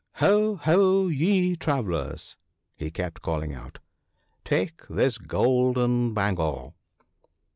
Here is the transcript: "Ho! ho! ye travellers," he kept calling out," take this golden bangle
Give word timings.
"Ho! 0.15 0.55
ho! 0.55 1.09
ye 1.09 1.55
travellers," 1.55 2.35
he 2.75 2.89
kept 2.89 3.21
calling 3.21 3.53
out," 3.53 3.77
take 4.43 4.81
this 4.87 5.19
golden 5.19 6.15
bangle 6.15 6.73